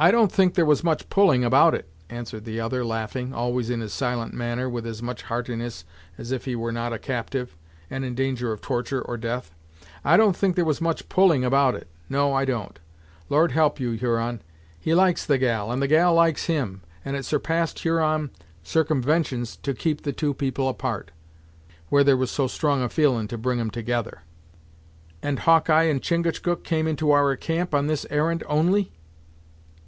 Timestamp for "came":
26.62-26.86